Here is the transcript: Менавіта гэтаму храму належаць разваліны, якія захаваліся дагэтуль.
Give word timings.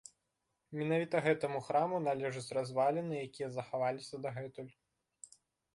Менавіта 0.79 1.21
гэтаму 1.25 1.59
храму 1.67 1.95
належаць 2.07 2.53
разваліны, 2.59 3.13
якія 3.27 3.49
захаваліся 3.61 4.15
дагэтуль. 4.27 4.73